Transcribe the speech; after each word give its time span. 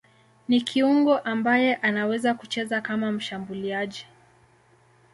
Ni 0.47 0.61
kiungo 0.61 1.17
ambaye 1.17 1.75
anaweza 1.75 2.33
kucheza 2.33 2.81
kama 2.81 3.11
mshambuliaji. 3.11 4.05